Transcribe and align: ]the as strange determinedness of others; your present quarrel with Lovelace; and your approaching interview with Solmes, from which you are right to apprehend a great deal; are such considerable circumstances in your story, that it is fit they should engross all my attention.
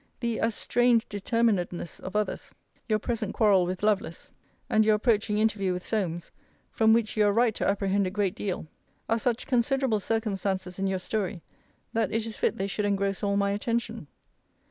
]the 0.19 0.39
as 0.39 0.55
strange 0.55 1.07
determinedness 1.09 1.99
of 1.99 2.15
others; 2.15 2.55
your 2.89 2.97
present 2.97 3.35
quarrel 3.35 3.67
with 3.67 3.83
Lovelace; 3.83 4.31
and 4.67 4.83
your 4.83 4.95
approaching 4.95 5.37
interview 5.37 5.73
with 5.73 5.85
Solmes, 5.85 6.31
from 6.71 6.91
which 6.91 7.15
you 7.15 7.23
are 7.27 7.31
right 7.31 7.53
to 7.53 7.67
apprehend 7.67 8.07
a 8.07 8.09
great 8.09 8.33
deal; 8.33 8.65
are 9.07 9.19
such 9.19 9.45
considerable 9.45 9.99
circumstances 9.99 10.79
in 10.79 10.87
your 10.87 10.97
story, 10.97 11.43
that 11.93 12.11
it 12.11 12.25
is 12.25 12.35
fit 12.35 12.57
they 12.57 12.65
should 12.65 12.83
engross 12.83 13.21
all 13.21 13.37
my 13.37 13.51
attention. 13.51 14.07